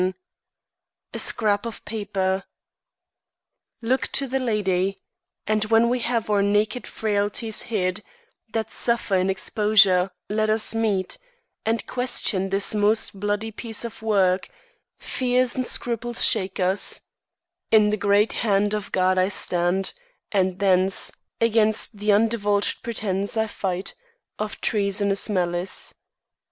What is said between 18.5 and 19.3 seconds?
of God I